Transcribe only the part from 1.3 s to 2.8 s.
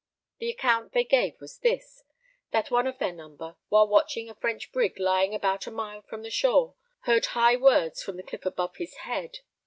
was this: that